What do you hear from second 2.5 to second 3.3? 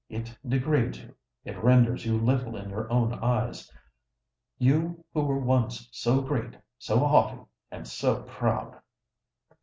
in your own